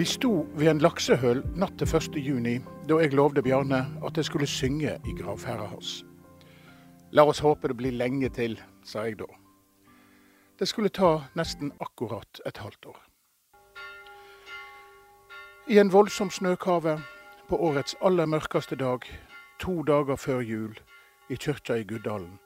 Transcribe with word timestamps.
Vi 0.00 0.04
sto 0.04 0.46
ved 0.56 0.70
en 0.70 0.78
laksehøl 0.80 1.42
natt 1.60 1.74
til 1.76 1.90
1. 1.98 2.14
juni, 2.24 2.54
da 2.88 2.96
jeg 3.02 3.12
lovde 3.12 3.42
Bjarne 3.44 3.82
at 4.06 4.16
jeg 4.16 4.24
skulle 4.24 4.46
synge 4.48 4.94
i 5.04 5.12
gravferda 5.18 5.66
hans. 5.68 5.90
La 7.12 7.26
oss 7.28 7.42
håpe 7.44 7.68
det 7.68 7.76
blir 7.76 7.92
lenge 7.92 8.30
til, 8.32 8.54
sa 8.80 9.04
jeg 9.04 9.18
da. 9.20 9.28
Det 10.56 10.68
skulle 10.70 10.88
ta 10.88 11.26
nesten 11.36 11.74
akkurat 11.84 12.40
et 12.48 12.62
halvt 12.64 12.88
år. 12.94 13.02
I 15.68 15.76
en 15.84 15.92
voldsom 15.92 16.32
snøkave 16.32 16.96
på 17.50 17.58
årets 17.66 17.96
aller 18.00 18.26
mørkeste 18.30 18.76
dag, 18.78 19.02
to 19.58 19.82
dager 19.82 20.16
før 20.16 20.40
jul, 20.40 20.76
i 21.30 21.34
kyrkja 21.34 21.80
i 21.80 21.84
Guddalen, 21.84 22.36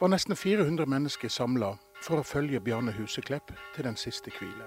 var 0.00 0.10
nesten 0.10 0.34
400 0.34 0.90
mennesker 0.90 1.30
samla 1.30 1.76
for 2.02 2.18
å 2.18 2.26
følge 2.26 2.58
Bjarne 2.60 2.90
Huseklepp 2.98 3.54
til 3.76 3.86
den 3.86 3.94
siste 3.94 4.34
hvile. 4.34 4.66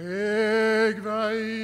Eg 0.00 0.98
veit 1.06 1.59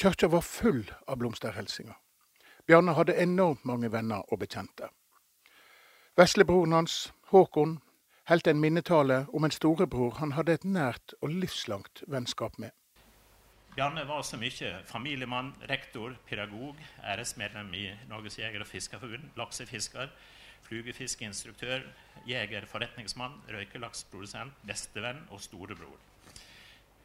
Kirka 0.00 0.28
var 0.28 0.40
full 0.40 0.90
av 1.06 1.18
blomsterhilsener. 1.20 1.96
Bjarne 2.66 2.94
hadde 2.96 3.18
enormt 3.20 3.66
mange 3.68 3.90
venner 3.92 4.24
og 4.32 4.38
bekjente. 4.40 4.88
Veslebroren 6.16 6.72
hans, 6.72 7.10
Håkon, 7.28 7.74
holdt 8.30 8.48
en 8.48 8.62
minnetale 8.62 9.26
om 9.36 9.44
en 9.44 9.52
storebror 9.52 10.16
han 10.22 10.32
hadde 10.38 10.56
et 10.56 10.64
nært 10.64 11.12
og 11.20 11.34
livslangt 11.42 12.00
vennskap 12.08 12.56
med. 12.56 12.72
Bjarne 13.76 14.06
var 14.08 14.24
så 14.24 14.40
mye 14.40 14.72
familiemann, 14.88 15.52
rektor, 15.68 16.16
pedagog, 16.30 16.80
æresmedlem 17.04 17.68
i 17.76 17.86
Norges 18.08 18.38
jeger- 18.40 18.64
og 18.64 18.72
fiskerforbund, 18.72 19.28
laksefisker, 19.36 20.08
flugefiskeinstruktør, 20.64 21.84
jeger, 22.24 22.64
forretningsmann, 22.72 23.36
røykelakksprodusent, 23.52 24.64
bestevenn 24.64 25.26
og 25.28 25.44
storebror. 25.44 26.00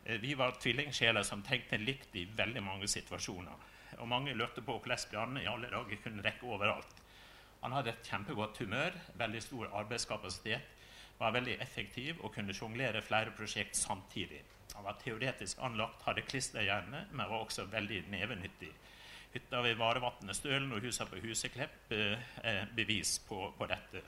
Eh, 0.06 0.20
Vi 0.20 0.34
var 0.34 0.52
tvillingsjeler 0.52 1.24
som 1.24 1.42
tenkte 1.44 1.78
likt 1.78 2.16
i 2.16 2.26
veldig 2.26 2.64
mange 2.64 2.88
situasjoner. 2.88 3.72
Og 3.98 4.08
mange 4.08 4.34
lurte 4.34 4.62
på 4.62 4.78
hvordan 4.78 5.10
Bjarne 5.12 5.44
i 5.44 5.50
alle 5.50 5.70
dager 5.72 6.02
kunne 6.04 6.24
rekke 6.24 6.46
overalt. 6.46 7.02
Han 7.62 7.74
hadde 7.74 7.90
et 7.90 8.10
kjempegodt 8.10 8.58
humør, 8.62 8.94
veldig 9.18 9.42
stor 9.42 9.72
arbeidskapasitet, 9.74 10.74
var 11.18 11.32
veldig 11.32 11.56
effektiv 11.64 12.20
og 12.22 12.34
kunne 12.36 12.54
sjonglere 12.54 13.02
flere 13.02 13.32
prosjekt 13.32 13.78
samtidig. 13.80 14.42
Han 14.76 14.84
var 14.84 14.98
teoretisk 15.00 15.62
anlagt, 15.64 16.04
hadde 16.04 16.26
klisterhjerne, 16.28 17.06
men 17.12 17.30
var 17.30 17.40
også 17.40 17.66
veldig 17.72 18.04
nevenyttig. 18.12 18.72
Hytta 19.34 19.62
ved 19.64 19.80
Varevatnet 19.80 20.36
Stølen 20.36 20.72
og 20.76 20.84
husa 20.84 21.08
på 21.08 21.20
Huseklepp 21.24 21.92
eh, 21.92 22.68
bevis 22.76 23.18
på, 23.28 23.54
på 23.58 23.68
dette. 23.72 24.04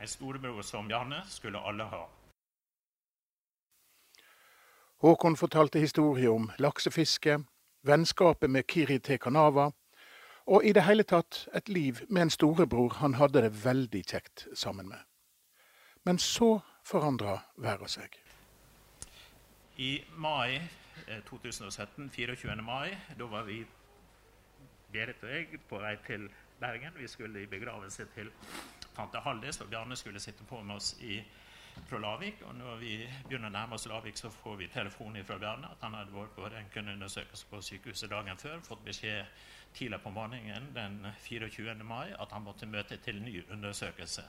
En 0.00 0.10
storebror 0.10 0.62
som 0.66 0.88
Bjarne 0.90 1.22
skulle 1.30 1.62
alle 1.62 1.86
ha. 1.86 2.02
Håkon 5.02 5.36
fortalte 5.36 5.80
historier 5.82 6.30
om 6.30 6.44
laksefiske, 6.58 7.40
vennskapet 7.82 8.50
med 8.50 8.66
Kiri 8.70 8.98
T. 8.98 9.16
Kanava, 9.18 9.72
og 10.46 10.64
i 10.64 10.70
det 10.72 10.84
hele 10.86 11.02
tatt 11.02 11.48
et 11.58 11.68
liv 11.68 12.04
med 12.08 12.22
en 12.22 12.30
storebror 12.30 13.00
han 13.00 13.16
hadde 13.18 13.42
det 13.42 13.50
veldig 13.64 14.02
kjekt 14.06 14.46
sammen 14.54 14.86
med. 14.88 15.02
Men 16.06 16.22
så 16.22 16.60
forandra 16.86 17.40
været 17.58 17.90
seg. 17.90 18.14
I 19.82 20.04
mai 20.14 20.60
eh, 21.08 21.18
2017, 21.26 22.10
24. 22.10 22.56
mai, 22.62 22.94
da 23.18 23.26
var 23.26 23.42
vi 23.50 23.64
Berit 24.92 25.22
og 25.26 25.34
jeg 25.34 25.62
på 25.66 25.82
vei 25.82 25.96
til 26.06 26.30
Bergen. 26.60 26.94
Vi 26.94 27.08
skulle 27.10 27.42
i 27.42 27.50
begravelse 27.50 28.06
til 28.14 28.30
tante 28.94 29.18
Haldis, 29.18 29.60
og 29.60 29.70
Bjarne 29.70 29.96
skulle 29.96 30.20
sitte 30.20 30.46
på 30.46 30.62
med 30.62 30.78
oss 30.78 30.94
i, 31.02 31.24
fra 31.88 31.98
Lavik. 31.98 32.42
Og 32.48 32.54
når 32.56 32.76
vi 32.80 32.92
begynner 33.26 33.50
å 33.50 33.54
nærme 33.56 33.76
oss 33.76 33.88
Lavik, 33.90 34.18
så 34.18 34.30
får 34.32 34.56
vi 34.60 34.70
telefon 34.72 35.18
fra 35.26 35.38
Bjarne 35.40 35.72
at 35.72 35.82
han 35.84 35.96
hadde 35.98 36.14
vært 36.14 36.36
på 36.36 36.48
røntgenundersøkelse 36.48 37.50
på 37.50 37.62
sykehuset 37.68 38.10
dagen 38.12 38.40
før. 38.40 38.62
Fått 38.66 38.84
beskjed 38.86 39.26
tidlig 39.76 40.00
på 40.04 40.12
morgenen 40.12 40.70
den 40.76 41.00
24. 41.24 41.76
mai 41.84 42.12
at 42.12 42.32
han 42.32 42.44
måtte 42.44 42.68
møte 42.68 42.98
til 43.04 43.22
ny 43.22 43.42
undersøkelse. 43.50 44.24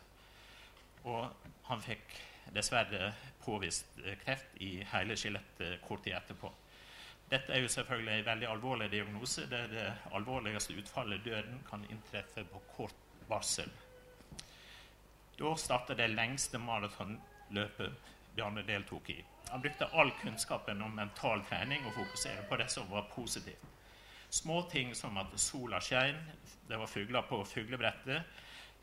Og 1.03 1.47
han 1.67 1.83
fikk 1.83 2.19
dessverre 2.53 3.13
påvist 3.43 3.99
kreft 4.23 4.59
i 4.63 4.75
hele 4.93 5.15
skjelettet 5.19 5.81
kort 5.87 6.03
tid 6.03 6.17
etterpå. 6.17 6.51
Dette 7.31 7.55
er 7.55 7.63
jo 7.63 7.71
selvfølgelig 7.71 8.19
en 8.19 8.27
veldig 8.27 8.47
alvorlig 8.51 8.91
diagnose. 8.91 9.47
Det 9.49 9.59
er 9.59 9.71
det 9.71 9.87
alvorligste 10.13 10.75
utfallet 10.77 11.23
døden 11.25 11.63
kan 11.69 11.85
inntreffe 11.89 12.43
på 12.51 12.61
kort 12.75 13.27
varsel. 13.29 13.71
Da 15.39 15.55
starter 15.57 15.97
det 15.97 16.11
lengste 16.13 16.59
maratonløpet 17.49 17.91
Bjarne 18.35 18.63
deltok 18.65 19.09
i. 19.09 19.23
Han 19.49 19.61
brukte 19.61 19.85
all 19.93 20.11
kunnskapen 20.11 20.81
om 20.81 20.95
mental 20.95 21.43
trening 21.45 21.85
og 21.85 21.93
fokusere 21.93 22.47
på 22.49 22.57
det 22.57 22.69
som 22.71 22.89
var 22.89 23.09
positivt. 23.15 23.61
Småting 24.29 24.95
som 24.95 25.17
at 25.17 25.27
sola 25.37 25.79
skein, 25.79 26.17
det 26.67 26.79
var 26.79 26.87
fugler 26.87 27.21
på 27.21 27.43
fuglebrettet, 27.43 28.23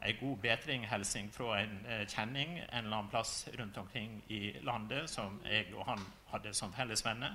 ei 0.02 0.12
god 0.12 0.36
bedring-hilsing 0.38 1.32
fra 1.32 1.58
en 1.60 1.86
eh, 1.86 2.06
kjenning 2.08 2.58
en 2.58 2.84
eller 2.84 2.96
annen 2.96 3.10
plass 3.10 3.48
rundt 3.58 3.76
omkring 3.76 4.22
i 4.28 4.52
landet 4.62 5.10
som 5.10 5.40
jeg 5.44 5.74
og 5.74 5.84
han 5.86 6.04
hadde 6.30 6.54
som 6.54 6.72
fellesvenner. 6.72 7.34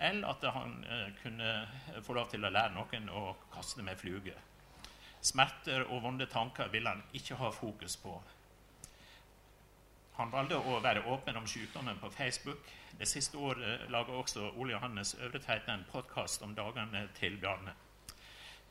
Eller 0.00 0.28
at 0.28 0.42
han 0.54 0.84
eh, 0.84 1.12
kunne 1.22 1.68
få 2.02 2.14
lov 2.14 2.30
til 2.30 2.44
å 2.44 2.50
lære 2.50 2.74
noen 2.74 3.08
å 3.10 3.36
kaste 3.52 3.82
med 3.82 4.00
fluge. 4.00 4.34
Smerter 5.20 5.84
og 5.84 6.02
vonde 6.02 6.26
tanker 6.26 6.68
ville 6.72 6.88
han 6.88 7.04
ikke 7.12 7.36
ha 7.38 7.52
fokus 7.52 7.96
på. 7.96 8.16
Han 10.14 10.30
valgte 10.30 10.60
å 10.62 10.76
være 10.78 11.02
åpen 11.10 11.36
om 11.40 11.46
sykdommen 11.50 11.98
på 11.98 12.10
Facebook. 12.14 12.68
Det 12.94 13.06
siste 13.10 13.38
året 13.38 13.88
laga 13.90 14.14
også 14.14 14.52
Ole 14.52 14.76
Johannes 14.76 15.16
Øvretveit 15.18 15.66
en 15.68 15.82
podkast 15.90 16.42
om 16.46 16.54
dagene 16.54 17.08
til 17.18 17.34
Bjarne. 17.42 17.74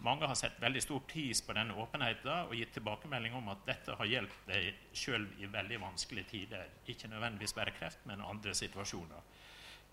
Mange 0.04 0.28
har 0.28 0.36
sett 0.40 0.56
veldig 0.60 0.82
stor 0.84 1.04
pris 1.08 1.42
på 1.44 1.56
denne 1.56 1.76
åpenheten 1.80 2.48
og 2.48 2.56
gitt 2.56 2.72
tilbakemelding 2.76 3.36
om 3.36 3.52
at 3.52 3.68
dette 3.68 3.96
har 4.00 4.08
hjulpet 4.08 4.48
deg 4.54 4.96
sjøl 4.96 5.28
i 5.44 5.52
veldig 5.52 5.82
vanskelige 5.84 6.30
tider. 6.32 6.72
Ikke 6.88 7.12
nødvendigvis 7.12 7.56
bare 7.60 7.76
kreft, 7.76 8.08
men 8.08 8.24
andre 8.24 8.56
situasjoner. 8.56 9.30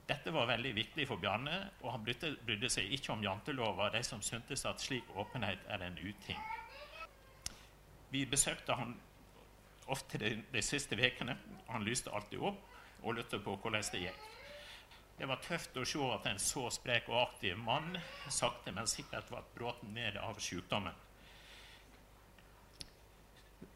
Dette 0.07 0.31
var 0.35 0.49
veldig 0.51 0.75
viktig 0.75 1.07
for 1.07 1.23
Bjarne, 1.23 1.61
og 1.83 1.93
han 1.97 2.07
brydde 2.07 2.71
seg 2.71 2.95
ikke 2.95 3.13
om 3.15 3.23
jantelova, 3.27 3.91
de 3.95 4.03
som 4.07 4.23
syntes 4.23 4.67
at 4.67 4.83
slik 4.83 5.11
åpenhet 5.19 5.67
er 5.71 5.87
en 5.87 5.99
uting. 5.99 6.43
Vi 8.11 8.25
besøkte 8.27 8.75
han 8.75 8.97
ofte 9.91 10.19
de, 10.19 10.35
de 10.53 10.63
siste 10.63 10.97
ukene. 10.97 11.37
Han 11.69 11.85
lyste 11.87 12.13
alltid 12.15 12.43
opp 12.51 12.67
og 13.03 13.17
lurte 13.17 13.41
på 13.43 13.57
hvordan 13.57 13.87
det 13.93 14.05
gikk. 14.07 14.27
Det 15.21 15.29
var 15.29 15.43
tøft 15.45 15.77
å 15.77 15.85
se 15.85 16.01
at 16.15 16.27
en 16.31 16.39
så 16.41 16.63
sprek 16.73 17.11
og 17.11 17.19
aktiv 17.21 17.59
mann 17.61 17.99
sakte, 18.33 18.73
men 18.73 18.89
sikkert 18.89 19.29
ble 19.29 19.43
brått 19.57 19.83
ned 19.93 20.17
av 20.17 20.39
sykdommen. 20.41 20.97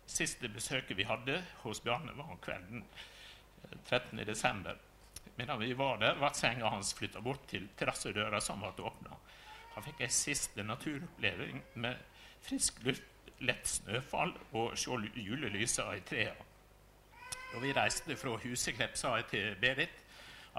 Siste 0.09 0.49
besøket 0.49 0.97
vi 0.97 1.05
hadde 1.09 1.43
hos 1.65 1.83
Bjarne, 1.85 2.15
var 2.17 2.39
kvelden 2.45 2.85
13.12. 3.91 4.71
Eh, 4.71 4.83
Medan 5.37 5.59
vi 5.61 5.73
var 5.77 5.99
der, 5.99 6.17
ble 6.17 6.31
senga 6.39 6.71
hans 6.71 6.95
flytta 6.97 7.21
bort 7.25 7.45
til 7.51 7.67
terrassedøra 7.77 8.41
som 8.41 8.63
ble 8.63 8.87
åpna. 8.87 9.17
Han 9.75 9.85
fikk 9.85 10.05
ei 10.07 10.13
siste 10.15 10.65
naturoppleving 10.65 11.61
med 11.83 11.99
frisk 12.45 12.79
luft 12.87 13.14
lett 13.41 13.67
snøfall 13.69 14.35
og 14.53 14.79
se 14.79 14.99
julelysa 15.15 15.89
i 15.97 16.03
trærne. 16.07 16.51
Da 17.55 17.61
vi 17.63 17.73
reiste 17.73 18.17
fra 18.19 18.35
Huseklepp, 18.43 18.97
sa 18.99 19.17
jeg 19.17 19.27
til 19.31 19.57
Berit 19.63 20.01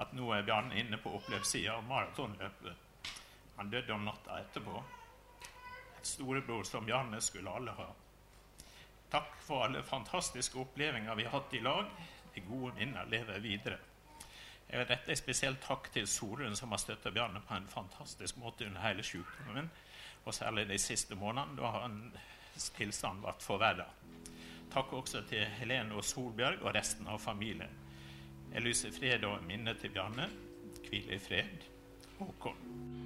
at 0.00 0.12
nå 0.16 0.30
er 0.32 0.44
Bjarne 0.44 0.76
inne 0.80 0.96
på 1.00 1.12
oppløpssida 1.18 1.74
av 1.76 1.84
maratonløpet. 1.88 3.12
Han 3.56 3.70
døde 3.72 3.92
om 3.92 4.04
natta 4.04 4.38
etterpå. 4.40 4.82
Et 5.98 6.08
storebror 6.08 6.64
som 6.68 6.84
Bjarne 6.88 7.20
skulle 7.24 7.52
alle 7.52 7.72
ha. 7.76 7.88
Takk 9.12 9.36
for 9.44 9.64
alle 9.64 9.82
fantastiske 9.84 10.58
opplevelser 10.60 11.16
vi 11.16 11.24
har 11.24 11.36
hatt 11.36 11.54
i 11.54 11.60
lag. 11.64 11.92
De 12.34 12.44
gode 12.44 12.74
minner 12.76 13.08
lever 13.08 13.44
videre. 13.44 13.78
Jeg 14.68 14.80
vil 14.80 14.88
rette 14.90 15.12
en 15.12 15.20
spesiell 15.20 15.56
takk 15.62 15.92
til 15.94 16.08
Sorun, 16.10 16.56
som 16.56 16.72
har 16.74 16.80
støtta 16.82 17.12
Bjarne 17.14 17.40
på 17.40 17.54
en 17.54 17.68
fantastisk 17.70 18.40
måte 18.42 18.66
under 18.66 18.82
hele 18.82 19.04
sykdommen, 19.06 19.70
og 20.24 20.34
særlig 20.34 20.66
de 20.68 20.78
siste 20.78 21.14
månedene, 21.14 21.60
da 21.60 21.70
han 21.76 22.00
tilstand 22.76 23.22
ble 23.24 23.34
forverra. 23.44 23.88
Takk 24.72 24.92
også 24.98 25.22
til 25.30 25.44
Helene 25.60 25.96
og 25.96 26.04
Solbjørg 26.04 26.64
og 26.64 26.74
resten 26.76 27.08
av 27.08 27.20
familien. 27.22 27.82
Jeg 28.52 28.64
lyser 28.64 28.94
fred 28.94 29.24
og 29.28 29.44
minne 29.46 29.74
til 29.80 29.92
Bjarne. 29.94 30.28
Hvil 30.86 31.10
i 31.12 31.18
fred, 31.18 31.64
Håkon. 32.18 33.05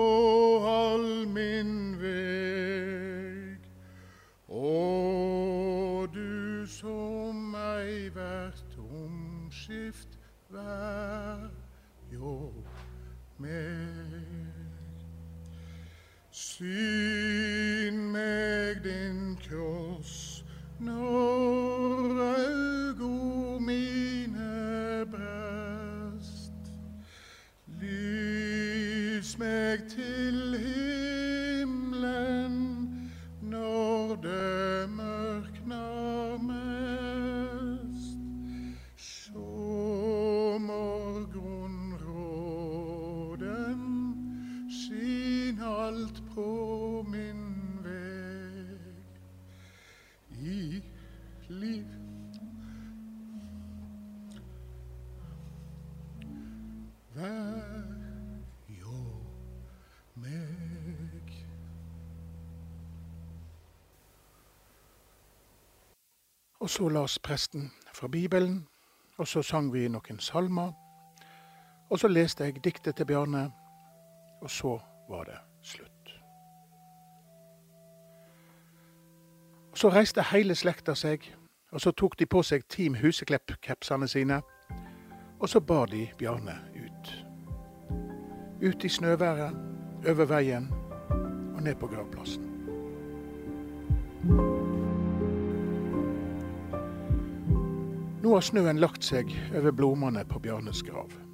som 6.71 7.55
ei 7.55 8.09
hvert 8.09 8.77
omskift 8.79 10.07
vær 10.49 11.49
jo 12.13 12.53
meg. 13.37 14.55
Syn 16.31 17.99
meg 18.15 18.79
din 18.85 19.35
kross 19.43 20.45
når 20.79 22.23
augo 22.29 23.59
mine 23.59 25.05
brest. 25.11 26.71
Lys 27.83 29.35
meg 29.43 29.89
til 29.91 30.20
Og 66.61 66.69
så 66.69 66.89
las 66.89 67.19
presten 67.19 67.71
fra 67.93 68.07
Bibelen, 68.07 68.67
og 69.17 69.27
så 69.27 69.41
sang 69.41 69.73
vi 69.73 69.87
noen 69.87 70.19
salmer. 70.19 70.90
Og 71.91 71.99
så 71.99 72.07
leste 72.07 72.43
jeg 72.43 72.63
diktet 72.63 72.95
til 72.95 73.05
Bjarne, 73.05 73.51
og 74.41 74.49
så 74.49 74.79
var 75.09 75.23
det 75.23 75.39
slutt. 75.61 76.21
Og 79.71 79.77
Så 79.77 79.89
reiste 79.89 80.23
hele 80.31 80.55
slekta 80.55 80.95
seg, 80.95 81.35
og 81.71 81.81
så 81.81 81.91
tok 81.91 82.19
de 82.19 82.25
på 82.25 82.43
seg 82.43 82.63
Team 82.69 82.95
Huseklepp-kapsene 82.95 84.07
sine. 84.07 84.41
Og 85.39 85.49
så 85.49 85.59
bar 85.59 85.85
de 85.85 86.07
Bjarne 86.17 86.55
ut. 86.75 87.25
Ut 88.61 88.83
i 88.83 88.89
snøværet, 88.89 89.55
over 90.09 90.25
veien 90.25 90.71
og 91.55 91.63
ned 91.63 91.75
på 91.75 91.87
gravplassen. 91.87 92.47
Nå 98.21 98.33
har 98.33 98.41
snøen 98.41 98.79
lagt 98.79 99.03
seg 99.03 99.31
over 99.57 99.71
blomstene 99.71 100.25
på 100.25 100.39
Bjarnes 100.39 100.83
grav. 100.83 101.30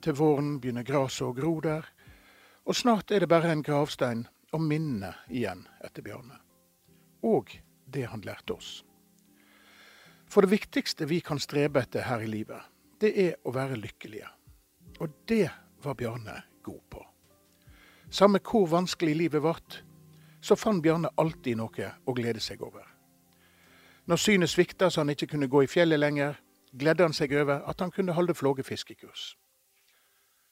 Til 0.00 0.14
våren 0.14 0.58
begynner 0.60 0.86
gresset 0.86 1.26
å 1.26 1.34
gro 1.34 1.56
der, 1.64 1.86
og 2.68 2.76
snart 2.76 3.10
er 3.10 3.24
det 3.24 3.30
bare 3.30 3.50
en 3.52 3.64
gravstein 3.64 4.26
og 4.52 4.62
minne 4.62 5.14
igjen 5.28 5.64
etter 5.84 6.04
Bjarne. 6.04 6.38
Og 7.24 7.50
det 7.86 8.06
han 8.12 8.22
lærte 8.22 8.54
oss. 8.54 8.82
For 10.28 10.44
det 10.44 10.52
viktigste 10.52 11.08
vi 11.08 11.20
kan 11.24 11.40
strebe 11.40 11.80
etter 11.80 12.04
her 12.04 12.22
i 12.22 12.28
livet, 12.28 12.60
det 13.00 13.14
er 13.16 13.38
å 13.44 13.54
være 13.54 13.78
lykkelige. 13.80 14.28
Og 15.00 15.24
det 15.28 15.48
var 15.82 15.96
Bjarne 15.96 16.42
god 16.62 16.82
på. 16.90 17.04
Samme 18.10 18.40
hvor 18.44 18.68
vanskelig 18.68 19.16
livet 19.16 19.42
ble, 19.44 19.80
så 20.40 20.56
fant 20.56 20.82
Bjarne 20.82 21.10
alltid 21.16 21.58
noe 21.58 21.90
å 22.04 22.14
glede 22.14 22.40
seg 22.44 22.62
over. 22.62 22.84
Når 24.08 24.20
synet 24.22 24.52
svikta 24.52 24.88
så 24.90 25.02
han 25.02 25.12
ikke 25.12 25.32
kunne 25.34 25.50
gå 25.50 25.64
i 25.64 25.68
fjellet 25.68 26.00
lenger, 26.00 26.38
gledde 26.72 27.04
han 27.04 27.16
seg 27.16 27.32
over 27.36 27.64
at 27.68 27.80
han 27.80 27.92
kunne 27.92 28.14
holde 28.16 28.36
flågefiskekurs. 28.36 29.34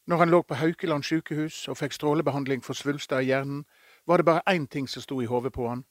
Når 0.06 0.16
han 0.16 0.30
lå 0.30 0.42
på 0.42 0.54
Haukeland 0.54 1.02
sykehus 1.02 1.68
og 1.68 1.80
fikk 1.80 1.96
strålebehandling 1.96 2.60
for 2.62 2.78
svulster 2.78 3.24
i 3.24 3.32
hjernen, 3.32 3.64
var 4.06 4.16
det 4.16 4.26
bare 4.28 4.42
én 4.46 4.68
ting 4.70 4.86
som 4.88 5.02
sto 5.02 5.18
i 5.20 5.26
hodet 5.26 5.50
på 5.52 5.66
han, 5.66 5.82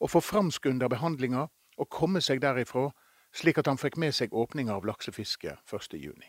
å 0.00 0.08
få 0.08 0.20
framskunda 0.20 0.88
behandlinga 0.92 1.46
og 1.80 1.88
komme 1.88 2.20
seg 2.20 2.42
derifra, 2.44 2.90
slik 3.32 3.58
at 3.58 3.70
han 3.70 3.80
fikk 3.80 3.96
med 3.96 4.12
seg 4.14 4.36
åpninga 4.36 4.74
av 4.76 4.84
laksefisket 4.84 5.64
1.6. 5.72 6.20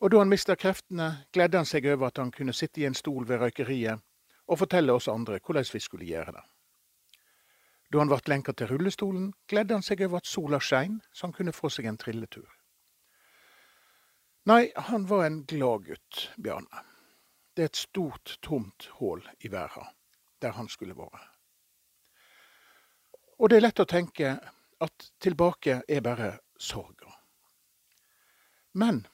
Og 0.00 0.10
da 0.10 0.18
han 0.18 0.32
mista 0.32 0.56
kreftene, 0.56 1.26
gledde 1.32 1.60
han 1.60 1.68
seg 1.68 1.86
over 1.92 2.08
at 2.08 2.18
han 2.18 2.32
kunne 2.32 2.56
sitte 2.56 2.80
i 2.80 2.88
en 2.88 2.96
stol 2.96 3.28
ved 3.28 3.44
røykeriet 3.44 4.00
og 4.48 4.58
fortelle 4.64 4.96
oss 4.96 5.12
andre 5.12 5.38
hvordan 5.44 5.68
vi 5.74 5.80
skulle 5.80 6.08
gjøre 6.08 6.32
det. 6.32 6.46
Da 7.92 8.00
han 8.00 8.08
ble 8.08 8.18
lenka 8.32 8.56
til 8.56 8.72
rullestolen, 8.72 9.34
gledde 9.46 9.76
han 9.76 9.84
seg 9.84 10.00
over 10.08 10.24
at 10.24 10.26
sola 10.26 10.58
skein, 10.58 11.02
så 11.12 11.28
han 11.28 11.36
kunne 11.36 11.52
få 11.52 11.68
seg 11.68 11.84
en 11.86 12.00
trilletur. 12.00 12.48
Nei, 14.44 14.72
han 14.74 15.06
var 15.06 15.24
en 15.24 15.44
glad 15.44 15.84
gutt, 15.84 16.30
Bjarne. 16.36 16.82
Det 17.54 17.62
er 17.62 17.70
et 17.70 17.78
stort, 17.78 18.38
tomt 18.42 18.88
hull 18.98 19.22
i 19.38 19.48
verden, 19.52 19.86
der 20.42 20.56
han 20.56 20.68
skulle 20.68 20.96
vært. 20.98 21.28
Og 23.38 23.50
det 23.50 23.58
er 23.58 23.64
lett 23.66 23.82
å 23.82 23.86
tenke 23.86 24.32
at 24.82 25.06
tilbake 25.22 25.82
er 25.86 26.02
bare 26.02 26.32
sorga. 26.58 27.14
Men 28.74 29.04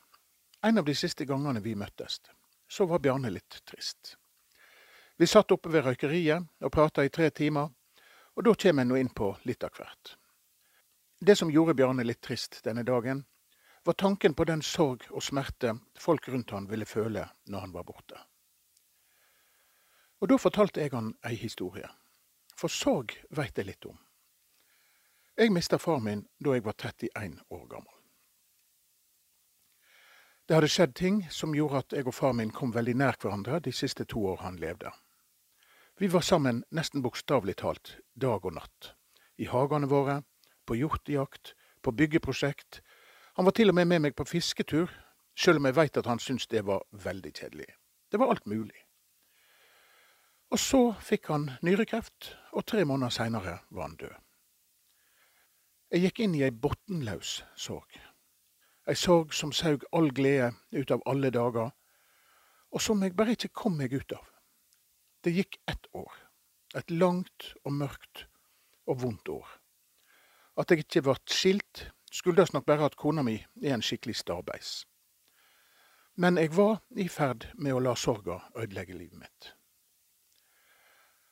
en 0.65 0.79
av 0.79 0.89
de 0.89 0.95
siste 0.97 1.29
gangene 1.29 1.61
vi 1.61 1.75
møttes, 1.77 2.21
så 2.69 2.87
var 2.89 3.05
Bjarne 3.05 3.29
litt 3.31 3.61
trist. 3.69 4.17
Vi 5.17 5.27
satt 5.27 5.53
oppe 5.53 5.69
ved 5.69 5.85
røykeriet 5.85 6.65
og 6.65 6.73
prata 6.73 7.05
i 7.05 7.13
tre 7.13 7.29
timer, 7.31 7.69
og 8.37 8.45
da 8.47 8.55
kommer 8.55 8.85
en 8.87 8.95
nå 8.95 8.97
inn 8.97 9.13
på 9.13 9.35
litt 9.45 9.65
av 9.67 9.77
hvert. 9.77 10.15
Det 11.21 11.37
som 11.37 11.51
gjorde 11.51 11.75
Bjarne 11.75 12.07
litt 12.07 12.23
trist 12.25 12.63
denne 12.65 12.85
dagen, 12.87 13.27
var 13.85 13.93
tanken 13.93 14.35
på 14.35 14.45
den 14.45 14.63
sorg 14.63 15.07
og 15.11 15.23
smerte 15.23 15.75
folk 15.99 16.29
rundt 16.29 16.51
han 16.51 16.69
ville 16.71 16.87
føle 16.87 17.29
når 17.47 17.61
han 17.61 17.73
var 17.73 17.87
borte. 17.89 18.19
Og 20.21 20.29
da 20.29 20.37
fortalte 20.37 20.83
jeg 20.83 20.93
han 20.93 21.15
ei 21.27 21.37
historie. 21.39 21.89
For 22.59 22.73
sorg 22.73 23.15
veit 23.31 23.59
jeg 23.59 23.69
litt 23.69 23.87
om. 23.87 23.99
Jeg 25.39 25.53
mista 25.55 25.79
far 25.79 26.01
min 26.03 26.25
da 26.43 26.57
jeg 26.57 26.65
var 26.67 26.75
31 26.75 27.39
år 27.55 27.67
gammel. 27.71 27.95
Det 30.49 30.57
hadde 30.57 30.71
skjedd 30.73 30.95
ting 30.97 31.21
som 31.31 31.53
gjorde 31.55 31.83
at 31.85 31.95
jeg 31.95 32.09
og 32.09 32.15
far 32.17 32.33
min 32.33 32.51
kom 32.51 32.73
veldig 32.75 32.95
nær 32.97 33.19
hverandre 33.21 33.61
de 33.61 33.73
siste 33.73 34.07
to 34.09 34.25
år 34.31 34.41
han 34.43 34.57
levde. 34.57 34.91
Vi 36.01 36.09
var 36.09 36.25
sammen 36.25 36.63
nesten 36.75 37.03
bokstavelig 37.05 37.59
talt 37.61 37.99
dag 38.15 38.45
og 38.47 38.55
natt. 38.57 38.95
I 39.39 39.47
hagene 39.53 39.91
våre, 39.91 40.23
på 40.67 40.75
hjortejakt, 40.79 41.53
på 41.83 41.93
byggeprosjekt. 41.93 42.81
Han 43.39 43.45
var 43.45 43.51
til 43.55 43.71
og 43.71 43.75
med 43.75 43.85
med 43.85 44.01
meg 44.03 44.15
på 44.19 44.25
fisketur, 44.27 44.91
sjøl 45.39 45.61
om 45.61 45.67
jeg 45.69 45.77
veit 45.77 45.97
at 46.01 46.07
han 46.11 46.19
syntes 46.19 46.49
det 46.51 46.65
var 46.67 46.81
veldig 46.91 47.31
kjedelig. 47.39 47.67
Det 48.11 48.19
var 48.19 48.33
alt 48.33 48.47
mulig. 48.51 48.81
Og 50.51 50.59
så 50.59 50.81
fikk 50.99 51.29
han 51.31 51.45
nyrekreft, 51.63 52.33
og 52.53 52.67
tre 52.67 52.83
måneder 52.85 53.13
seinere 53.15 53.53
var 53.71 53.83
han 53.87 53.95
død. 54.01 54.17
Jeg 55.95 56.03
gikk 56.03 56.19
inn 56.25 56.35
i 56.35 56.43
ei 56.43 56.51
bunnløs 56.51 57.45
sorg. 57.55 58.01
Ei 58.91 58.97
sorg 58.99 59.31
som 59.31 59.53
saug 59.55 59.87
all 59.93 60.11
glede 60.11 60.51
ut 60.75 60.91
av 60.91 61.05
alle 61.07 61.31
dager, 61.31 61.71
og 62.75 62.83
som 62.83 63.05
jeg 63.07 63.15
bare 63.15 63.37
ikke 63.37 63.53
kom 63.55 63.77
meg 63.79 63.95
ut 63.95 64.17
av. 64.19 64.25
Det 65.23 65.37
gikk 65.37 65.61
ett 65.71 65.87
år. 65.95 66.11
Et 66.75 66.91
langt 66.91 67.53
og 67.63 67.73
mørkt 67.73 68.27
og 68.91 68.99
vondt 69.05 69.31
år. 69.31 69.47
At 70.59 70.75
jeg 70.75 70.83
ikke 70.83 71.05
ble 71.07 71.17
skilt, 71.31 71.85
skyldes 72.13 72.53
nok 72.53 72.67
bare 72.67 72.89
at 72.89 72.97
kona 72.97 73.23
mi 73.23 73.37
er 73.63 73.75
en 73.75 73.83
skikkelig 73.83 74.17
stabeis. 74.17 74.87
Men 76.17 76.39
jeg 76.39 76.57
var 76.57 76.81
i 76.97 77.09
ferd 77.09 77.47
med 77.55 77.77
å 77.77 77.83
la 77.83 77.95
sorga 77.95 78.41
ødelegge 78.57 78.97
livet 78.99 79.19
mitt. 79.21 79.53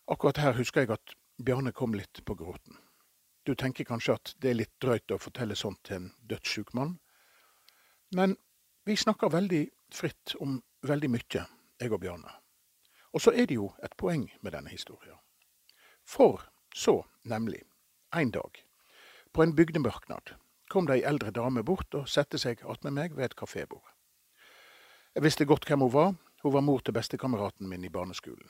Akkurat 0.06 0.38
her 0.38 0.54
husker 0.54 0.84
jeg 0.84 0.94
at 0.94 1.16
Bjarne 1.42 1.72
kom 1.72 1.94
litt 1.94 2.22
på 2.24 2.34
gråten. 2.38 2.78
Du 3.46 3.54
tenker 3.54 3.84
kanskje 3.84 4.14
at 4.14 4.34
det 4.38 4.50
er 4.50 4.60
litt 4.60 4.74
drøyt 4.82 5.10
å 5.10 5.18
fortelle 5.18 5.56
sånt 5.58 5.82
til 5.84 5.96
en 5.96 6.06
dødssjuk 6.30 6.72
mann. 6.74 6.96
Men 8.14 8.36
vi 8.86 8.96
snakker 8.96 9.34
veldig 9.34 9.64
fritt 9.94 10.36
om 10.40 10.60
veldig 10.86 11.10
mye, 11.10 11.42
jeg 11.80 11.92
og 11.92 12.00
Bjarne. 12.00 12.32
Og 13.12 13.22
så 13.22 13.34
er 13.34 13.50
det 13.50 13.58
jo 13.58 13.72
et 13.82 13.94
poeng 13.98 14.28
med 14.40 14.54
denne 14.54 14.70
historien. 14.70 15.18
For 16.06 16.46
så, 16.74 17.00
nemlig, 17.24 17.62
en 18.14 18.30
dag, 18.30 18.62
på 19.32 19.42
en 19.42 19.56
bygdemarknad, 19.56 20.36
kom 20.70 20.86
det 20.86 20.98
ei 20.98 21.06
eldre 21.08 21.30
dame 21.30 21.62
bort 21.64 21.94
og 21.94 22.08
satte 22.08 22.38
seg 22.38 22.62
attmed 22.64 22.92
meg 22.92 23.16
ved 23.16 23.30
et 23.30 23.36
kafébord. 23.36 23.86
Jeg 25.14 25.22
visste 25.22 25.44
godt 25.44 25.64
hvem 25.64 25.80
hun 25.80 25.92
var. 25.92 26.14
Hun 26.42 26.52
var 26.52 26.60
mor 26.60 26.80
til 26.84 26.92
bestekameraten 26.92 27.68
min 27.68 27.84
i 27.84 27.88
barneskolen. 27.88 28.48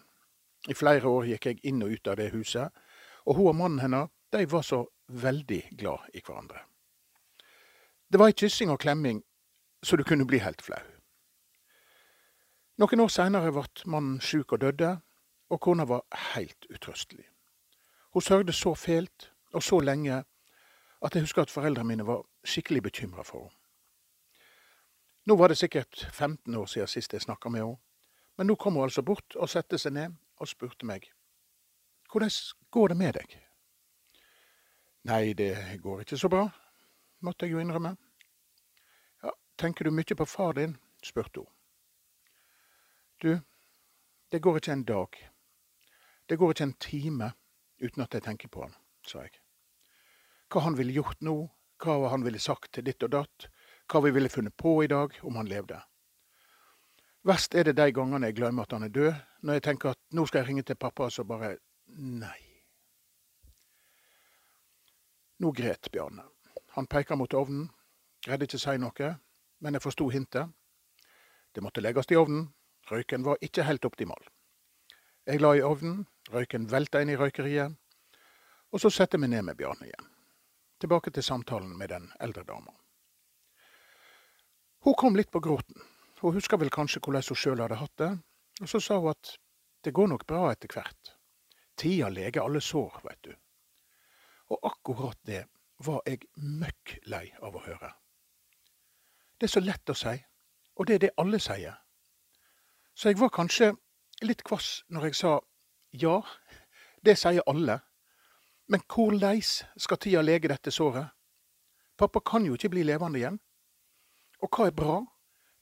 I 0.69 0.75
flere 0.75 1.09
år 1.09 1.29
gikk 1.31 1.47
jeg 1.47 1.61
inn 1.63 1.83
og 1.83 1.93
ut 1.95 2.09
av 2.09 2.17
det 2.19 2.33
huset, 2.33 2.73
og 3.25 3.37
hun 3.39 3.49
og 3.53 3.57
mannen 3.57 3.81
hennes 3.81 4.11
de 4.33 4.47
var 4.51 4.63
så 4.67 4.83
veldig 5.07 5.63
glad 5.79 6.11
i 6.15 6.21
hverandre. 6.21 6.59
Det 8.13 8.19
var 8.19 8.33
ei 8.33 8.37
kyssing 8.39 8.71
og 8.71 8.81
klemming 8.83 9.23
så 9.83 9.97
du 9.97 10.05
kunne 10.05 10.27
bli 10.27 10.39
helt 10.43 10.63
flau. 10.63 10.83
Noen 12.77 13.01
år 13.01 13.13
seinere 13.13 13.53
ble 13.55 13.65
mannen 13.87 14.21
sjuk 14.21 14.53
og 14.53 14.61
døde, 14.61 14.97
og 15.49 15.61
kona 15.63 15.87
var 15.87 16.03
heilt 16.35 16.67
utrøstelig. 16.71 17.25
Hun 18.13 18.23
sørgde 18.23 18.53
så 18.53 18.75
fælt 18.75 19.31
og 19.55 19.63
så 19.63 19.79
lenge 19.81 20.25
at 21.05 21.15
jeg 21.15 21.23
husker 21.23 21.43
at 21.43 21.50
foreldrene 21.50 21.88
mine 21.88 22.07
var 22.07 22.25
skikkelig 22.45 22.83
bekymra 22.83 23.23
for 23.23 23.47
henne. 23.47 23.62
Nå 25.26 25.37
var 25.37 25.49
det 25.49 25.59
sikkert 25.59 26.09
15 26.12 26.55
år 26.55 26.67
siden 26.67 26.88
sist 26.88 27.12
jeg 27.12 27.23
snakka 27.23 27.49
med 27.49 27.65
henne, 27.65 27.76
men 28.37 28.47
nå 28.47 28.55
kom 28.55 28.75
hun 28.75 28.83
altså 28.83 29.03
bort 29.03 29.37
og 29.37 29.49
satte 29.49 29.79
seg 29.79 29.93
ned 29.93 30.15
og 30.37 30.49
spurte 30.49 30.87
meg 30.87 31.11
hvordan 32.11 32.31
går 32.71 32.88
det 32.88 32.97
med 32.97 33.12
deg? 33.12 33.33
Nei, 35.05 35.33
det 35.33 35.81
går 35.83 36.00
ikke 36.00 36.17
så 36.17 36.29
bra, 36.29 36.49
måtte 37.21 37.47
jeg 37.47 37.53
jo 37.53 37.59
innrømme. 37.59 37.97
Ja, 39.23 39.31
tenker 39.59 39.85
du 39.85 39.91
mye 39.91 40.17
på 40.17 40.25
far 40.25 40.53
din? 40.53 40.76
spurte 41.03 41.41
hun. 41.41 41.50
Du, 43.23 43.41
det 44.33 44.43
går 44.43 44.57
ikke 44.57 44.73
en 44.73 44.85
dag, 44.85 45.09
det 46.29 46.38
går 46.38 46.50
ikke 46.50 46.62
en 46.62 46.79
time 46.81 47.33
uten 47.83 48.03
at 48.03 48.15
jeg 48.15 48.23
tenker 48.23 48.49
på 48.49 48.62
han, 48.62 48.75
sa 49.07 49.23
jeg. 49.23 49.46
Hva 50.53 50.62
han 50.67 50.76
ville 50.79 50.95
gjort 50.95 51.21
nå, 51.26 51.37
hva 51.83 52.11
han 52.12 52.25
ville 52.25 52.41
sagt 52.41 52.73
til 52.76 52.87
ditt 52.87 53.03
og 53.03 53.12
datt, 53.12 53.49
hva 53.91 54.03
vi 54.05 54.12
ville 54.15 54.31
funnet 54.31 54.57
på 54.57 54.79
i 54.85 54.91
dag 54.91 55.15
om 55.23 55.38
han 55.41 55.50
levde. 55.50 55.81
Verst 57.26 57.55
er 57.59 57.67
det 57.67 57.75
de 57.79 57.91
gangene 57.91 58.31
jeg 58.31 58.38
glemmer 58.38 58.67
at 58.67 58.75
han 58.76 58.87
er 58.87 58.93
død, 58.95 59.15
når 59.43 59.59
jeg 59.59 59.65
tenker 59.67 59.95
at 59.95 60.00
nå 60.15 60.26
skal 60.26 60.43
jeg 60.43 60.49
ringe 60.50 60.62
til 60.62 60.79
pappa, 60.79 61.09
så 61.11 61.25
bare 61.26 61.57
nei. 61.99 62.38
Nå 65.43 65.50
gret 65.53 65.91
Bjarne. 65.93 66.23
Han 66.79 66.87
peika 66.87 67.17
mot 67.19 67.35
ovnen, 67.35 67.67
greide 68.25 68.47
ikke 68.47 68.62
si 68.62 68.76
noe, 68.79 69.11
men 69.61 69.75
jeg 69.75 69.83
forsto 69.83 70.09
hintet. 70.12 70.55
Det 71.55 71.65
måtte 71.65 71.83
legges 71.83 72.11
i 72.12 72.19
ovnen, 72.21 72.53
røyken 72.91 73.26
var 73.26 73.43
ikke 73.43 73.67
helt 73.67 73.85
optimal. 73.85 74.23
Jeg 75.26 75.43
la 75.43 75.57
i 75.57 75.65
ovnen, 75.67 76.05
røyken 76.31 76.71
velta 76.71 77.03
inn 77.03 77.11
i 77.11 77.19
røykeriet, 77.19 77.75
og 78.71 78.83
så 78.83 78.91
satte 78.93 79.19
vi 79.19 79.26
ned 79.26 79.43
med 79.49 79.59
Bjarne 79.59 79.88
igjen. 79.88 80.12
Tilbake 80.87 81.11
til 81.11 81.23
samtalen 81.23 81.73
med 81.78 81.88
den 81.88 82.12
eldre 82.21 82.45
dama. 82.47 82.71
Hun 84.87 84.95
kom 84.95 85.16
litt 85.19 85.33
på 85.35 85.40
gråten. 85.43 85.81
Hun 86.21 86.37
husker 86.37 86.61
vel 86.62 86.71
kanskje 86.71 87.00
hvordan 87.02 87.25
hun 87.26 87.38
sjøl 87.40 87.59
hadde 87.59 87.78
hatt 87.81 87.97
det, 87.99 88.11
og 88.61 88.71
så 88.71 88.81
sa 88.85 88.99
hun 89.02 89.11
at 89.11 89.33
det 89.83 89.93
går 89.99 90.12
nok 90.12 90.23
bra 90.31 90.52
etter 90.52 90.71
hvert. 90.71 91.11
Tida 91.75 92.07
leger 92.07 92.45
alle 92.45 92.62
sår, 92.62 93.00
veit 93.02 93.19
du. 93.26 93.33
Og 94.55 94.69
akkurat 94.71 95.19
det 95.26 95.40
var 95.88 96.07
jeg 96.07 96.23
møkk 96.62 96.95
lei 97.11 97.25
av 97.43 97.59
å 97.59 97.64
høre. 97.66 97.90
Det 99.40 99.50
er 99.50 99.55
så 99.57 99.64
lett 99.66 99.90
å 99.90 99.99
si, 99.99 100.14
og 100.78 100.87
det 100.87 101.00
er 101.00 101.05
det 101.09 101.14
alle 101.19 101.43
sier. 101.43 101.83
Så 102.95 103.11
jeg 103.11 103.19
var 103.19 103.35
kanskje 103.35 103.73
litt 104.23 104.47
kvass 104.47 104.85
når 104.87 105.11
jeg 105.11 105.19
sa 105.25 105.35
ja, 105.90 106.21
det 107.02 107.19
sier 107.19 107.43
alle. 107.50 107.81
Men 108.67 108.83
hvordan 108.91 109.43
skal 109.77 109.99
tida 109.99 110.23
lege 110.23 110.49
dette 110.49 110.71
såret? 110.71 111.07
Pappa 111.97 112.21
kan 112.21 112.45
jo 112.45 112.55
ikke 112.55 112.69
bli 112.69 112.83
levende 112.83 113.19
igjen. 113.19 113.39
Og 114.43 114.51
hva 114.51 114.67
er 114.67 114.75
bra? 114.75 114.99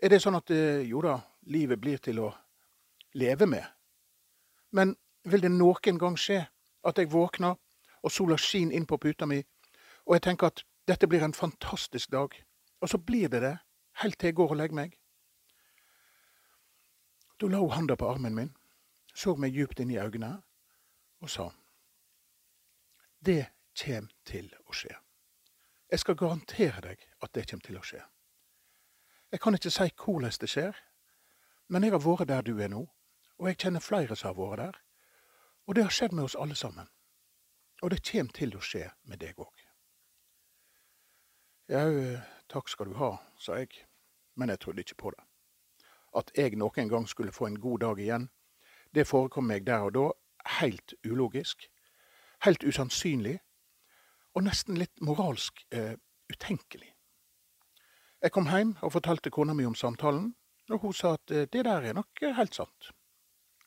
Er 0.03 0.11
det 0.11 0.23
sånn 0.25 0.39
at 0.39 0.51
eh, 0.51 0.83
jo 0.89 1.03
da, 1.05 1.19
livet 1.47 1.81
blir 1.81 2.01
til 2.03 2.19
å 2.25 2.33
leve 3.15 3.47
med? 3.47 3.65
Men 4.75 4.97
vil 5.25 5.45
det 5.45 5.53
noen 5.53 6.01
gang 6.01 6.17
skje 6.19 6.41
at 6.85 6.99
jeg 6.99 7.13
våkner, 7.13 7.55
og 8.05 8.13
sola 8.13 8.37
skinner 8.37 8.77
inn 8.77 8.89
på 8.89 8.99
puta 9.01 9.29
mi, 9.29 9.39
og 10.05 10.17
jeg 10.17 10.25
tenker 10.27 10.51
at 10.51 10.65
dette 10.89 11.09
blir 11.09 11.23
en 11.25 11.37
fantastisk 11.37 12.11
dag, 12.13 12.35
og 12.81 12.91
så 12.91 12.99
blir 12.99 13.31
det 13.33 13.41
det, 13.41 13.55
helt 14.03 14.19
til 14.19 14.33
jeg 14.33 14.37
går 14.37 14.53
og 14.53 14.61
legger 14.61 14.77
meg? 14.77 14.99
Da 17.41 17.49
la 17.49 17.63
hun 17.63 17.73
handa 17.73 17.97
på 17.97 18.11
armen 18.11 18.37
min, 18.37 18.53
så 19.15 19.37
meg 19.39 19.55
djupt 19.55 19.81
inn 19.81 19.95
i 19.95 20.01
øynene 20.03 20.37
og 21.23 21.31
sa 21.31 21.49
Det 23.25 23.47
kjem 23.73 24.11
til 24.28 24.50
å 24.69 24.75
skje. 24.76 24.93
Jeg 25.88 26.00
skal 26.02 26.16
garantere 26.19 26.83
deg 26.85 27.04
at 27.25 27.33
det 27.33 27.47
kommer 27.49 27.64
til 27.64 27.78
å 27.78 27.85
skje. 27.87 28.02
Jeg 29.33 29.40
kan 29.40 29.57
ikke 29.57 29.73
si 29.73 29.87
hvordan 30.02 30.35
det 30.43 30.49
skjer, 30.50 30.76
men 31.73 31.87
jeg 31.87 31.95
har 31.95 32.02
vært 32.04 32.28
der 32.28 32.45
du 32.45 32.59
er 32.61 32.69
nå, 32.69 32.83
og 33.38 33.49
jeg 33.49 33.61
kjenner 33.62 33.81
flere 33.81 34.16
som 34.19 34.28
har 34.28 34.37
vært 34.37 34.61
der. 34.61 34.81
Og 35.64 35.78
det 35.78 35.87
har 35.87 35.97
skjedd 35.97 36.12
med 36.12 36.26
oss 36.28 36.37
alle 36.37 36.59
sammen. 36.59 36.90
Og 37.81 37.95
det 37.95 38.02
kommer 38.04 38.37
til 38.37 38.52
å 38.59 38.61
skje 38.61 38.90
med 39.09 39.23
deg 39.25 39.40
òg. 39.40 39.64
Jau, 41.73 42.21
takk 42.52 42.69
skal 42.69 42.93
du 42.93 42.99
ha, 43.00 43.14
sa 43.40 43.57
jeg, 43.62 43.87
men 44.37 44.52
jeg 44.52 44.61
trodde 44.61 44.85
ikke 44.85 45.00
på 45.00 45.14
det. 45.16 45.25
At 46.12 46.35
jeg 46.37 46.61
noen 46.61 46.93
gang 46.93 47.09
skulle 47.09 47.33
få 47.33 47.49
en 47.49 47.61
god 47.61 47.87
dag 47.87 48.04
igjen, 48.04 48.28
det 48.93 49.09
forekom 49.09 49.49
meg 49.49 49.64
der 49.64 49.88
og 49.88 49.97
da 49.97 50.11
helt 50.61 50.93
ulogisk, 51.09 51.71
helt 52.45 52.65
usannsynlig, 52.65 53.39
og 54.35 54.45
nesten 54.47 54.79
litt 54.79 55.01
moralsk 55.05 55.65
eh, 55.75 55.95
utenkelig. 56.33 56.91
Jeg 58.25 58.33
kom 58.33 58.49
hjem 58.49 58.75
og 58.83 58.95
fortalte 58.95 59.31
kona 59.31 59.55
mi 59.55 59.67
om 59.69 59.77
samtalen, 59.79 60.31
og 60.73 60.87
hun 60.87 60.95
sa 60.97 61.15
at 61.19 61.31
eh, 61.31 61.49
det 61.53 61.65
der 61.67 61.91
er 61.91 61.97
nok 61.97 62.23
eh, 62.23 62.35
helt 62.37 62.57
sant. 62.57 62.91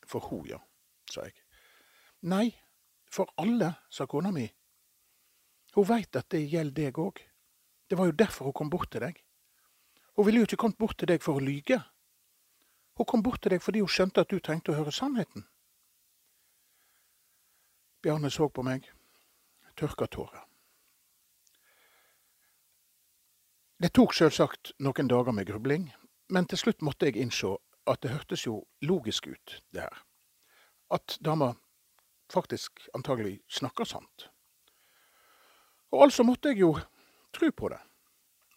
For 0.08 0.24
hun, 0.32 0.48
ja, 0.50 0.60
sa 1.12 1.28
jeg. 1.28 1.36
Nei, 2.28 2.50
for 3.12 3.30
alle, 3.38 3.74
sa 3.90 4.08
kona 4.10 4.32
mi. 4.34 4.48
Hun 5.76 5.86
veit 5.88 6.16
at 6.18 6.30
det 6.34 6.48
gjelder 6.50 6.88
deg 6.88 7.00
òg. 7.00 7.22
Det 7.88 7.98
var 7.98 8.10
jo 8.10 8.18
derfor 8.20 8.50
hun 8.50 8.58
kom 8.58 8.70
bort 8.70 8.92
til 8.92 9.06
deg. 9.06 9.20
Hun 10.18 10.26
ville 10.26 10.42
jo 10.42 10.48
ikke 10.48 10.58
kommet 10.58 10.80
bort 10.82 10.98
til 10.98 11.12
deg 11.12 11.22
for 11.22 11.38
å 11.38 11.44
lyge. 11.44 11.78
Hun 12.98 13.06
kom 13.06 13.22
bort 13.24 13.44
til 13.46 13.54
deg 13.54 13.62
fordi 13.62 13.84
hun 13.84 13.94
skjønte 13.94 14.24
at 14.26 14.32
du 14.34 14.40
trengte 14.42 14.74
å 14.74 14.80
høre 14.80 14.92
sannheten. 14.92 15.46
Bjarne 18.08 18.30
så 18.32 18.46
på 18.48 18.64
meg, 18.64 18.86
tørka 19.76 20.06
tårer. 20.08 20.46
Det 23.84 23.90
tok 23.92 24.16
selvsagt 24.16 24.72
noen 24.80 25.10
dager 25.12 25.36
med 25.36 25.50
grubling, 25.50 25.90
men 26.32 26.48
til 26.48 26.62
slutt 26.62 26.86
måtte 26.88 27.10
jeg 27.10 27.20
innse 27.20 27.52
at 27.84 28.00
det 28.06 28.14
hørtes 28.14 28.46
jo 28.46 28.62
logisk 28.80 29.28
ut, 29.28 29.58
det 29.76 29.84
her. 29.84 30.00
At 30.88 31.18
dama 31.20 31.52
faktisk 32.32 32.88
antagelig 32.96 33.42
snakker 33.60 33.92
sant. 33.92 34.30
Og 35.92 36.08
altså 36.08 36.24
måtte 36.24 36.56
jeg 36.56 36.64
jo 36.64 36.72
tro 37.36 37.52
på 37.52 37.76
det, 37.76 37.84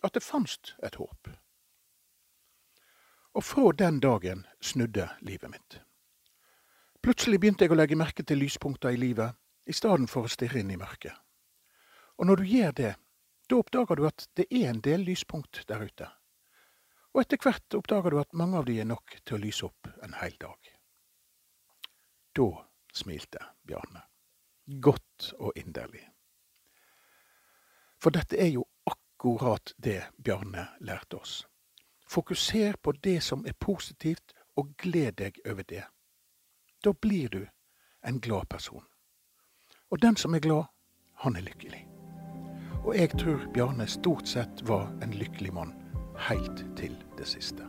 at 0.07 0.15
det 0.15 0.23
fantes 0.23 0.77
et 0.79 1.03
håp. 1.03 1.35
Og 3.35 3.51
fra 3.51 3.75
den 3.75 3.99
dagen 3.99 4.47
snudde 4.63 5.11
livet 5.27 5.51
mitt. 5.51 5.83
Plutselig 7.03 7.41
begynte 7.41 7.65
jeg 7.65 7.73
å 7.73 7.83
legge 7.83 7.97
merke 7.97 8.23
til 8.23 8.45
lyspunkter 8.45 8.93
i 8.93 8.99
livet, 9.01 9.40
i 9.71 9.77
stedet 9.77 10.11
for 10.11 10.27
å 10.27 10.33
stirre 10.33 10.61
inn 10.61 10.73
i 10.75 10.79
mørket. 10.81 11.15
Og 12.19 12.27
når 12.29 12.43
du 12.43 12.51
gjør 12.51 12.73
det, 12.77 12.95
da 13.49 13.59
oppdager 13.59 13.99
du 13.99 14.07
at 14.09 14.27
det 14.39 14.47
er 14.51 14.69
en 14.71 14.83
del 14.85 15.07
lyspunkt 15.07 15.63
der 15.69 15.85
ute. 15.87 16.11
Og 17.15 17.23
etter 17.23 17.41
hvert 17.43 17.79
oppdager 17.79 18.15
du 18.15 18.21
at 18.21 18.37
mange 18.39 18.59
av 18.59 18.67
de 18.69 18.77
er 18.83 18.89
nok 18.91 19.17
til 19.25 19.39
å 19.39 19.43
lyse 19.43 19.67
opp 19.67 19.89
en 20.05 20.15
hel 20.21 20.37
dag. 20.43 20.71
Da 22.39 22.49
smilte 22.95 23.43
Bjarne. 23.67 24.05
Godt 24.67 25.33
og 25.39 25.57
inderlig. 25.59 26.05
For 28.01 28.15
dette 28.15 28.39
er 28.39 28.53
jo 28.55 28.67
akkurat 28.87 29.75
det 29.77 30.03
Bjarne 30.19 30.69
lærte 30.87 31.19
oss. 31.19 31.41
Fokuser 32.11 32.79
på 32.83 32.93
det 32.93 33.21
som 33.23 33.47
er 33.47 33.59
positivt, 33.59 34.35
og 34.59 34.75
gled 34.77 35.15
deg 35.23 35.39
over 35.47 35.63
det. 35.63 35.85
Da 36.85 36.93
blir 36.93 37.29
du 37.31 37.43
en 38.03 38.21
glad 38.21 38.49
person. 38.51 38.90
Og 39.91 40.03
den 40.03 40.17
som 40.17 40.35
er 40.35 40.39
glad, 40.39 40.65
han 41.15 41.37
er 41.37 41.41
lykkelig. 41.41 41.87
Og 42.85 42.97
jeg 42.97 43.11
tror 43.11 43.41
Bjarne 43.55 43.87
stort 43.87 44.29
sett 44.29 44.69
var 44.69 44.87
en 45.03 45.11
lykkelig 45.11 45.53
mann 45.55 45.75
helt 46.29 46.65
til 46.77 46.95
det 47.19 47.27
siste. 47.27 47.67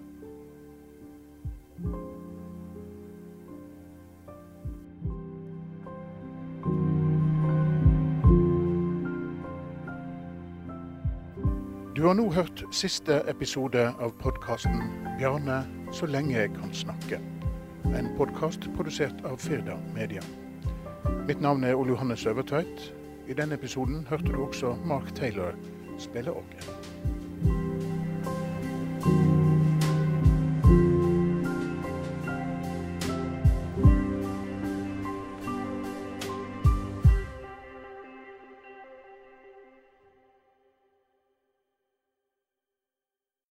Du 11.95 12.05
har 12.07 12.13
nå 12.13 12.29
hørt 12.31 12.63
siste 12.71 13.21
episode 13.29 13.87
av 13.99 14.13
podkasten 14.21 14.81
'Bjarne 15.17 15.65
så 15.91 16.05
lenge 16.05 16.37
jeg 16.37 16.53
kan 16.53 16.73
snakke'. 16.73 17.21
En 17.85 18.13
podkast 18.17 18.69
produsert 18.75 19.25
av 19.25 19.37
Firda 19.37 19.77
Media. 19.95 20.21
Mitt 21.27 21.41
navn 21.41 21.63
er 21.63 21.75
Ole 21.75 21.89
Johannes 21.89 22.25
Øvertveit. 22.25 22.93
I 23.27 23.33
denne 23.33 23.55
episoden 23.55 24.07
hørte 24.09 24.23
du 24.23 24.45
også 24.45 24.75
Mark 24.85 25.15
Taylor 25.15 25.51
spille 25.97 26.31
orgel. 26.31 27.10